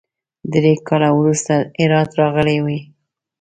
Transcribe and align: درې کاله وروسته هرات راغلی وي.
درې 0.53 0.73
کاله 0.87 1.09
وروسته 1.19 1.53
هرات 1.79 2.09
راغلی 2.21 2.57
وي. 2.65 2.79